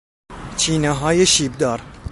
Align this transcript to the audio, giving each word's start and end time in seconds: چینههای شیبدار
چینههای 0.57 1.25
شیبدار 1.25 1.81